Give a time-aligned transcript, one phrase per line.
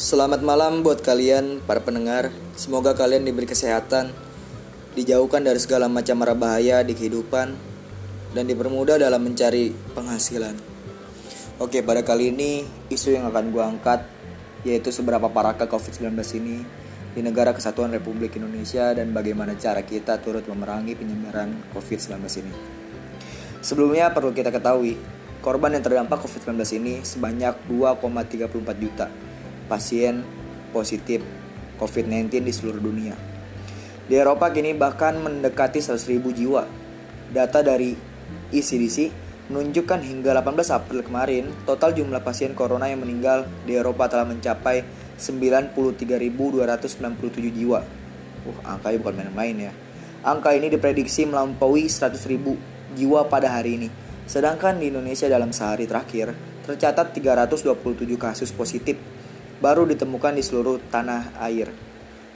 [0.00, 2.32] Selamat malam buat kalian para pendengar.
[2.56, 4.08] Semoga kalian diberi kesehatan,
[4.96, 7.52] dijauhkan dari segala macam mara bahaya di kehidupan,
[8.32, 10.56] dan dipermudah dalam mencari penghasilan.
[11.60, 14.00] Oke, pada kali ini isu yang akan gue angkat
[14.64, 16.64] yaitu seberapa parakah COVID-19 ini
[17.12, 22.54] di negara kesatuan Republik Indonesia dan bagaimana cara kita turut memerangi penyebaran COVID-19 ini.
[23.60, 24.96] Sebelumnya perlu kita ketahui,
[25.44, 28.48] korban yang terdampak COVID-19 ini sebanyak 2,34
[28.80, 29.28] juta
[29.70, 30.26] pasien
[30.74, 31.22] positif
[31.78, 33.14] COVID-19 di seluruh dunia.
[34.10, 36.66] Di Eropa kini bahkan mendekati 100.000 jiwa.
[37.30, 37.94] Data dari
[38.50, 39.14] ECDC
[39.54, 44.82] menunjukkan hingga 18 April kemarin, total jumlah pasien corona yang meninggal di Eropa telah mencapai
[45.14, 47.86] 93.297 jiwa.
[48.46, 49.72] Uh, angkanya bukan main-main ya.
[50.20, 53.88] Angka ini diprediksi melampaui 100.000 jiwa pada hari ini.
[54.26, 56.34] Sedangkan di Indonesia dalam sehari terakhir,
[56.66, 58.98] tercatat 327 kasus positif
[59.60, 61.68] baru ditemukan di seluruh tanah air.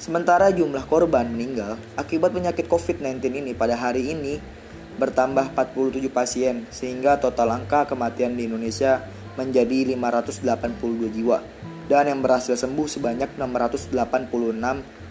[0.00, 4.40] Sementara jumlah korban meninggal akibat penyakit COVID-19 ini pada hari ini
[4.96, 9.04] bertambah 47 pasien sehingga total angka kematian di Indonesia
[9.36, 11.38] menjadi 582 jiwa
[11.88, 13.92] dan yang berhasil sembuh sebanyak 686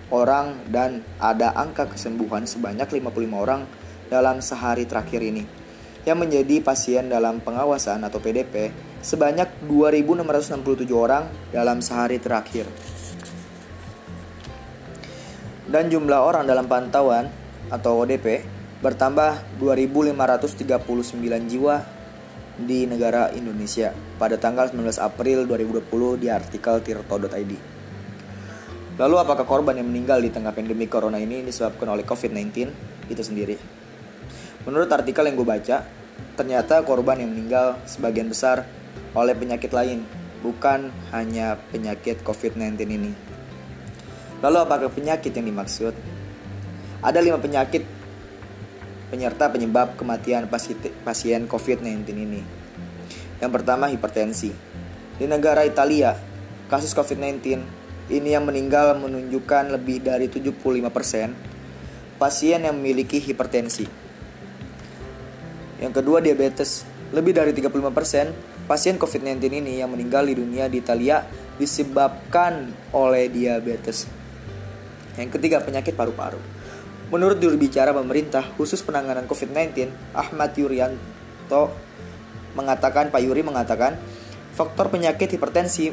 [0.09, 3.61] orang dan ada angka kesembuhan sebanyak 55 orang
[4.09, 5.68] dalam sehari terakhir ini
[6.07, 12.67] yang menjadi pasien dalam pengawasan atau PDP sebanyak 2.667 orang dalam sehari terakhir.
[15.69, 17.29] Dan jumlah orang dalam pantauan
[17.69, 18.41] atau ODP
[18.81, 21.75] bertambah 2.539 jiwa
[22.59, 27.53] di negara Indonesia pada tanggal 19 April 2020 di artikel tirto.id.
[28.99, 32.51] Lalu apakah korban yang meninggal di tengah pandemi corona ini disebabkan oleh COVID-19
[33.07, 33.78] itu sendiri?
[34.67, 35.87] Menurut artikel yang gue baca,
[36.35, 38.67] ternyata korban yang meninggal sebagian besar
[39.15, 40.03] oleh penyakit lain,
[40.43, 43.11] bukan hanya penyakit COVID-19 ini.
[44.39, 45.91] Lalu apakah penyakit yang dimaksud?
[46.99, 47.83] Ada lima penyakit
[49.11, 50.47] penyerta penyebab kematian
[51.03, 52.41] pasien COVID-19 ini.
[53.39, 54.51] Yang pertama hipertensi.
[55.19, 56.15] Di negara Italia,
[56.71, 57.59] kasus COVID-19
[58.11, 64.08] ini yang meninggal menunjukkan lebih dari 75% pasien yang memiliki hipertensi.
[65.79, 66.83] Yang kedua diabetes.
[67.09, 71.25] Lebih dari 35% pasien COVID-19 ini yang meninggal di dunia di Italia
[71.57, 74.05] disebabkan oleh diabetes.
[75.17, 76.37] Yang ketiga penyakit paru-paru.
[77.09, 81.73] Menurut juru bicara pemerintah khusus penanganan COVID-19, Ahmad Yuryanto
[82.53, 83.97] mengatakan, Pak Yuri mengatakan,
[84.53, 85.89] faktor penyakit hipertensi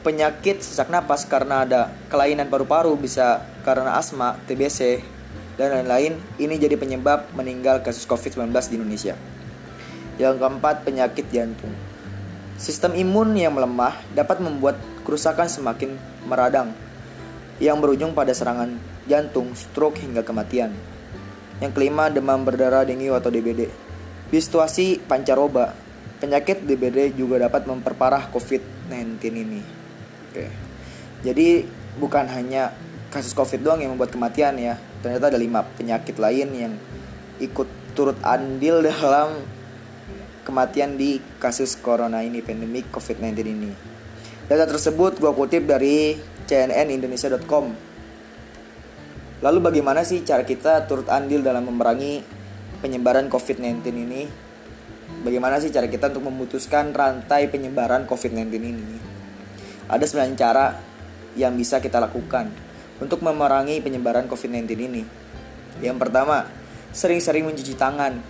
[0.00, 5.04] penyakit sesak napas karena ada kelainan paru-paru bisa karena asma, TBC,
[5.60, 9.14] dan lain-lain ini jadi penyebab meninggal kasus COVID-19 di Indonesia.
[10.16, 11.76] Yang keempat, penyakit jantung.
[12.56, 16.72] Sistem imun yang melemah dapat membuat kerusakan semakin meradang
[17.60, 20.72] yang berujung pada serangan jantung, stroke hingga kematian.
[21.60, 23.68] Yang kelima, demam berdarah dengue atau DBD.
[24.32, 25.76] Di situasi pancaroba,
[26.24, 29.60] penyakit DBD juga dapat memperparah COVID-19 ini.
[30.32, 30.48] Oke.
[31.20, 31.68] Jadi
[32.00, 32.72] bukan hanya
[33.12, 34.80] kasus COVID doang yang membuat kematian ya.
[35.00, 36.72] Ternyata ada lima penyakit lain yang
[37.40, 39.40] ikut turut andil dalam
[40.44, 43.70] kematian di kasus corona ini, pandemik COVID-19 ini.
[44.50, 47.66] Data tersebut gue kutip dari cnnindonesia.com.
[49.40, 52.20] Lalu bagaimana sih cara kita turut andil dalam memerangi
[52.84, 54.22] penyebaran COVID-19 ini?
[55.20, 58.98] Bagaimana sih cara kita untuk memutuskan rantai penyebaran COVID-19 ini?
[59.86, 60.76] Ada 9 cara
[61.38, 62.69] yang bisa kita lakukan
[63.00, 65.02] untuk memerangi penyebaran COVID-19 ini.
[65.80, 66.46] Yang pertama,
[66.92, 68.20] sering-sering mencuci tangan.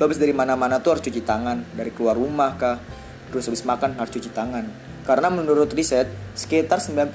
[0.00, 2.82] Lo habis dari mana-mana tuh harus cuci tangan, dari keluar rumah kah,
[3.30, 4.66] terus habis makan harus cuci tangan.
[5.04, 7.14] Karena menurut riset, sekitar 98%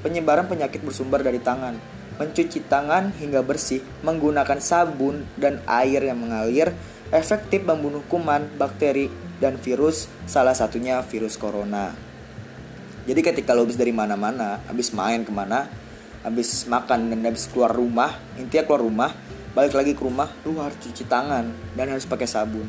[0.00, 1.76] penyebaran penyakit bersumber dari tangan.
[2.16, 6.72] Mencuci tangan hingga bersih menggunakan sabun dan air yang mengalir
[7.12, 11.92] efektif membunuh kuman, bakteri, dan virus, salah satunya virus corona.
[13.06, 15.70] Jadi ketika lo habis dari mana-mana, habis main ke mana,
[16.26, 19.10] habis makan dan habis keluar rumah intinya keluar rumah
[19.54, 21.46] balik lagi ke rumah lu harus cuci tangan
[21.78, 22.66] dan harus pakai sabun.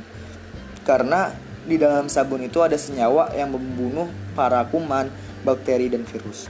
[0.85, 1.33] Karena
[1.67, 4.07] di dalam sabun itu ada senyawa yang membunuh
[4.37, 5.09] para kuman
[5.43, 6.47] bakteri dan virus.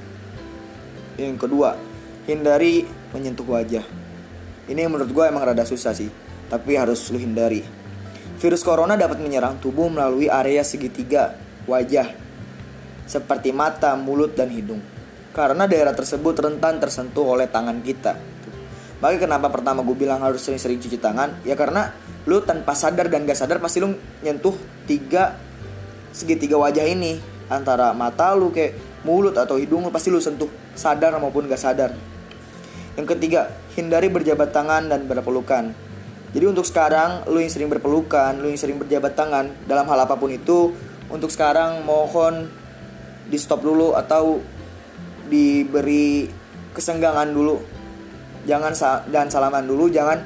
[1.18, 1.80] Yang kedua
[2.28, 3.88] hindari menyentuh wajah.
[4.68, 6.12] Ini menurut gue emang rada susah sih
[6.52, 7.64] tapi harus lu hindari.
[8.38, 11.34] Virus corona dapat menyerang tubuh melalui area segitiga
[11.66, 12.14] wajah
[13.08, 14.97] seperti mata, mulut, dan hidung
[15.38, 18.18] karena daerah tersebut rentan tersentuh oleh tangan kita.
[18.98, 21.46] Makanya kenapa pertama gue bilang harus sering-sering cuci tangan?
[21.46, 21.94] Ya karena
[22.26, 23.94] lu tanpa sadar dan gak sadar pasti lu
[24.26, 24.58] nyentuh
[24.90, 25.38] tiga
[26.10, 27.38] segitiga wajah ini.
[27.48, 28.76] antara mata lu kayak
[29.08, 31.96] mulut atau hidung lu pasti lu sentuh sadar maupun gak sadar
[33.00, 35.72] yang ketiga hindari berjabat tangan dan berpelukan
[36.36, 40.20] jadi untuk sekarang lu yang sering berpelukan lu yang sering berjabat tangan dalam hal apa
[40.20, 40.76] pun itu
[41.08, 42.52] untuk sekarang mohon
[43.32, 44.44] di stop dulu atau
[45.28, 46.28] diberi
[46.74, 47.60] kesenggangan dulu.
[48.48, 50.24] Jangan sa dan salaman dulu jangan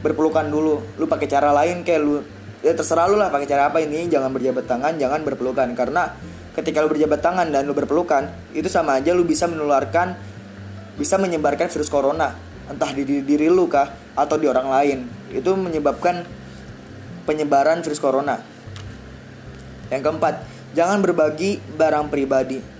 [0.00, 0.78] berpelukan dulu.
[0.96, 2.22] Lu pakai cara lain kayak lu
[2.60, 5.68] ya terserah lu lah pakai cara apa ini jangan berjabat tangan jangan berpelukan.
[5.74, 6.14] Karena
[6.54, 10.14] ketika lu berjabat tangan dan lu berpelukan itu sama aja lu bisa menularkan
[10.94, 12.36] bisa menyebarkan virus corona.
[12.70, 14.98] Entah di diri, diri lu kah atau di orang lain.
[15.34, 16.22] Itu menyebabkan
[17.26, 18.38] penyebaran virus corona.
[19.90, 20.34] Yang keempat
[20.78, 22.79] jangan berbagi barang pribadi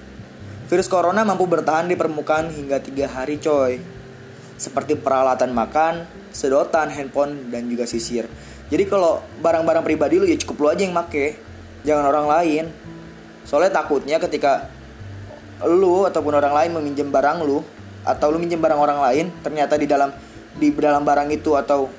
[0.70, 3.82] virus corona mampu bertahan di permukaan hingga tiga hari coy.
[4.54, 8.30] Seperti peralatan makan sedotan handphone dan juga sisir.
[8.70, 11.34] Jadi kalau barang-barang pribadi lu ya cukup lu aja yang make.
[11.82, 12.64] Jangan orang lain.
[13.42, 14.70] Soalnya takutnya ketika
[15.66, 17.66] lu ataupun orang lain meminjam barang lu
[18.06, 20.08] atau lu minjem barang orang lain ternyata di dalam
[20.56, 21.90] di dalam barang itu atau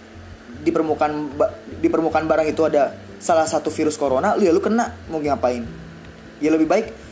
[0.64, 1.30] di permukaan
[1.78, 5.62] di permukaan barang itu ada salah satu virus corona lu ya lu kena mau ngapain?
[6.42, 7.11] Ya lebih baik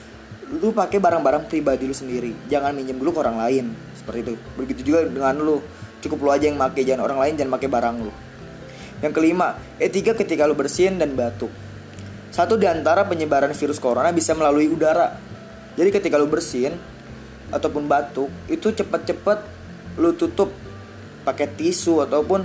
[0.49, 2.33] lu pakai barang-barang pribadi lu sendiri.
[2.49, 3.65] Jangan minjem dulu ke orang lain.
[3.93, 4.33] Seperti itu.
[4.57, 5.61] Begitu juga dengan lu.
[6.01, 6.81] Cukup lu aja yang make.
[6.81, 8.11] Jangan orang lain jangan pakai barang lu.
[8.99, 11.53] Yang kelima, etika ketika lu bersin dan batuk.
[12.33, 15.15] Satu di antara penyebaran virus corona bisa melalui udara.
[15.77, 16.75] Jadi ketika lu bersin
[17.53, 19.45] ataupun batuk, itu cepat-cepat
[20.01, 20.49] lu tutup.
[21.23, 22.41] Pakai tisu ataupun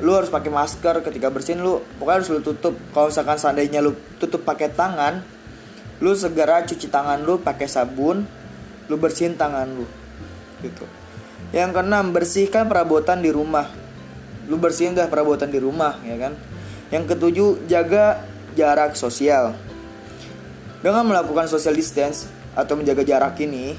[0.00, 1.02] lu harus pakai masker.
[1.02, 2.78] Ketika bersin lu pokoknya harus lu tutup.
[2.94, 5.41] Kalau misalkan seandainya lu tutup pakai tangan,
[6.02, 8.26] lu segera cuci tangan lu pakai sabun,
[8.90, 9.86] lu bersihin tangan lu.
[10.58, 10.82] Gitu.
[11.54, 13.70] Yang keenam, bersihkan perabotan di rumah
[14.50, 16.34] lu bersihin dah perabotan di rumah ya kan
[16.90, 18.26] yang ketujuh jaga
[18.58, 19.54] jarak sosial
[20.82, 22.26] dengan melakukan social distance
[22.58, 23.78] atau menjaga jarak ini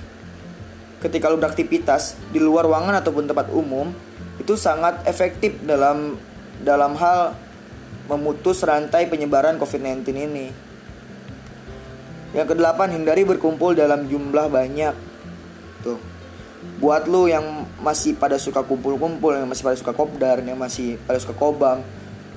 [1.03, 3.91] ketika lu beraktivitas di luar ruangan ataupun tempat umum
[4.39, 6.15] itu sangat efektif dalam
[6.63, 7.35] dalam hal
[8.07, 10.47] memutus rantai penyebaran COVID-19 ini.
[12.33, 14.93] Yang kedelapan, hindari berkumpul dalam jumlah banyak.
[15.85, 16.01] Tuh.
[16.81, 21.19] Buat lu yang masih pada suka kumpul-kumpul yang masih pada suka kopdar yang masih pada
[21.19, 21.83] suka kobam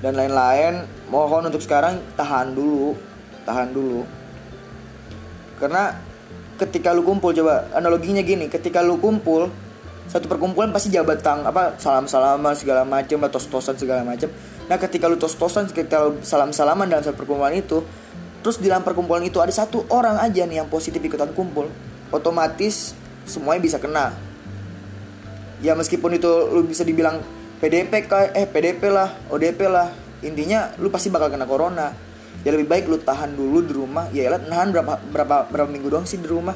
[0.03, 2.91] dan lain-lain mohon untuk sekarang tahan dulu
[3.47, 4.03] tahan dulu.
[5.63, 5.95] Karena
[6.59, 9.47] ketika lu kumpul coba analoginya gini ketika lu kumpul
[10.09, 14.27] satu perkumpulan pasti jabat tang apa salam salaman segala macam atau tos tosan segala macam
[14.65, 17.85] nah ketika lu tos tosan ketika lu salam salaman dalam satu perkumpulan itu
[18.47, 21.67] terus di dalam perkumpulan itu ada satu orang aja nih yang positif ikutan kumpul.
[22.15, 22.95] Otomatis
[23.27, 24.15] semuanya bisa kena.
[25.59, 27.19] Ya meskipun itu lu bisa dibilang
[27.59, 29.91] PDP kayak eh PDP lah ODP lah
[30.23, 31.91] intinya lu pasti bakal kena corona.
[32.47, 34.07] Ya lebih baik lu tahan dulu di rumah.
[34.15, 36.55] Ya lah nahan berapa berapa berapa minggu doang sih di rumah?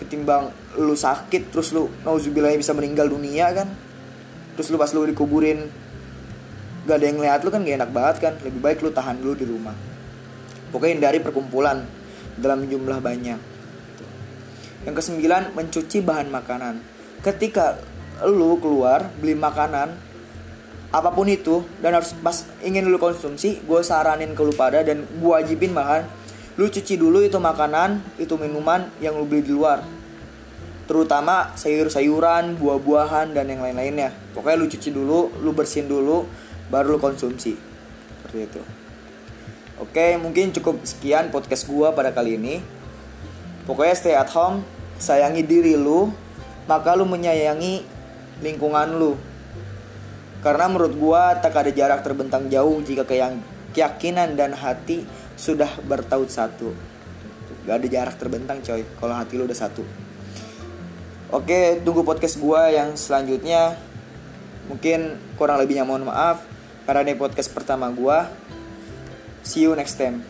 [0.00, 0.48] Ketimbang
[0.80, 3.68] lu sakit terus lu nauzubillah bisa meninggal dunia kan?
[4.56, 5.60] Terus lu pas lu dikuburin
[6.88, 8.32] gak ada yang lihat lu kan gak enak banget kan?
[8.40, 9.89] Lebih baik lu tahan dulu di rumah
[10.70, 11.84] pokoknya hindari perkumpulan
[12.40, 13.50] dalam jumlah banyak
[14.80, 16.80] yang kesembilan, mencuci bahan makanan.
[17.20, 17.76] Ketika
[18.24, 19.92] lu keluar beli makanan
[20.90, 25.04] apa pun itu dan harus pas ingin lu konsumsi, gue saranin ke lu pada dan
[25.04, 26.08] gue wajibin bahkan
[26.56, 29.84] lu cuci dulu itu makanan, itu minuman yang lu beli di luar.
[30.88, 34.10] Terutama sayur-sayuran, buah-buahan dan yang lain-lainnya.
[34.34, 36.26] Pokoknya lu cuci dulu, lu bersihin dulu,
[36.66, 37.54] baru lu konsumsi.
[37.54, 38.79] Seperti itu.
[39.80, 42.60] Oke, mungkin cukup sekian podcast gue pada kali ini.
[43.64, 44.60] Pokoknya stay at home,
[45.00, 46.12] sayangi diri lu,
[46.68, 47.80] maka lu menyayangi
[48.44, 49.16] lingkungan lu.
[50.40, 55.04] Karena menurut gua tak ada jarak terbentang jauh jika keyakinan dan hati
[55.36, 56.72] sudah bertaut satu.
[57.68, 59.84] Gak ada jarak terbentang coy kalau hati lu udah satu.
[61.28, 63.76] Oke, tunggu podcast gua yang selanjutnya.
[64.72, 66.40] Mungkin kurang lebihnya mohon maaf
[66.88, 68.32] karena ini podcast pertama gua.
[69.42, 70.24] See you next time.